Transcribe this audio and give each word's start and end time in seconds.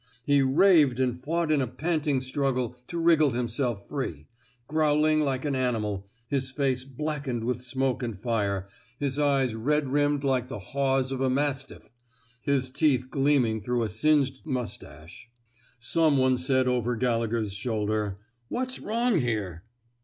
He 0.23 0.41
raved 0.41 0.99
and 0.99 1.21
fought 1.23 1.51
in 1.51 1.61
a 1.61 1.67
panting 1.67 2.21
struggle 2.21 2.75
to 2.87 2.97
wriggle 2.97 3.29
himself 3.29 3.87
free, 3.87 4.25
growling 4.67 5.21
like 5.21 5.45
an 5.45 5.55
animal, 5.55 6.09
his 6.27 6.49
face 6.49 6.83
blackened 6.83 7.43
with 7.43 7.61
smoke 7.61 8.01
and 8.01 8.19
fire, 8.19 8.67
his 8.97 9.19
eyes 9.19 9.53
red 9.53 9.89
rimmed 9.89 10.23
like 10.23 10.47
the 10.47 10.57
haws 10.57 11.11
'^ 11.11 11.11
of 11.13 11.21
a 11.21 11.29
mastiff, 11.29 11.91
his 12.41 12.71
teeth 12.71 13.11
gleaming 13.11 13.61
through 13.61 13.83
a 13.83 13.89
singed 13.89 14.41
mustache. 14.43 15.29
241 15.79 15.79
THE 15.79 15.79
SMOKE 15.79 15.79
EATERS 15.79 15.91
Some 15.93 16.17
one 16.17 16.37
said 16.39 16.67
over 16.67 16.95
Gallegher's 16.95 17.53
shoulder: 17.53 18.17
What's 18.49 18.79
wrong 18.79 19.19
here! 19.19 19.65